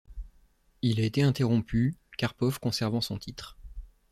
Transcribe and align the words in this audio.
Il 0.81 0.99
a 0.99 1.03
été 1.03 1.21
interrompu, 1.21 1.93
Karpov 2.17 2.57
conservant 2.59 3.01
son 3.01 3.19
titre. 3.19 3.55